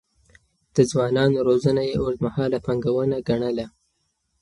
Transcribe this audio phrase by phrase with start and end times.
[0.75, 3.67] د ځوانانو روزنه يې اوږدمهاله پانګونه ګڼله.